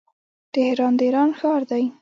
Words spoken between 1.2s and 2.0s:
ښار دی.